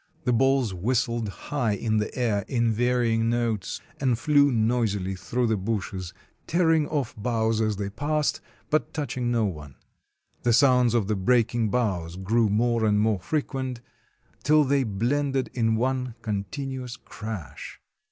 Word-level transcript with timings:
The 0.23 0.33
balls 0.33 0.73
whistled 0.73 1.29
high 1.29 1.73
in 1.73 1.97
the 1.97 2.11
air 2.17 2.43
in 2.47 2.71
varying 2.73 3.29
notes, 3.29 3.81
and 3.99 4.17
flew 4.17 4.51
noisily 4.51 5.13
through 5.13 5.45
the 5.45 5.57
bushes, 5.57 6.11
tearing 6.47 6.87
off 6.87 7.13
boughs 7.15 7.61
as 7.61 7.75
they 7.75 7.91
passed, 7.91 8.41
but 8.71 8.95
touch 8.95 9.15
ing 9.15 9.29
no 9.29 9.45
one. 9.45 9.75
The 10.41 10.53
sounds 10.53 10.95
of 10.95 11.05
the 11.05 11.15
breaking 11.15 11.69
boughs 11.69 12.15
grew 12.15 12.49
more 12.49 12.83
and 12.83 12.99
more 12.99 13.19
frequent, 13.19 13.79
till 14.41 14.63
they 14.63 14.83
blended 14.83 15.51
in 15.53 15.75
one 15.75 16.15
con 16.23 16.45
tinuous 16.51 16.97
crash. 17.05 17.79